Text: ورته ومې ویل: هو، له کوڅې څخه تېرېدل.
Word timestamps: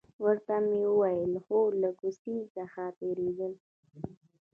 ورته 0.23 0.53
ومې 0.61 0.83
ویل: 0.99 1.31
هو، 1.45 1.59
له 1.81 1.89
کوڅې 1.99 2.35
څخه 2.55 2.83
تېرېدل. 2.99 3.53